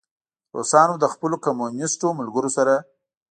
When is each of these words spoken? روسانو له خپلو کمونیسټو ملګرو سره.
روسانو 0.57 0.93
له 1.01 1.07
خپلو 1.13 1.35
کمونیسټو 1.45 2.07
ملګرو 2.19 2.49
سره. 2.57 2.73